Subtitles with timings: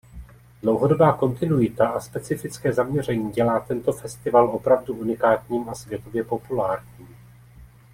[0.61, 7.15] Dlouhodobá kontinuita a specifické zaměření dělá tento festival opravdu unikátním a světově populárním.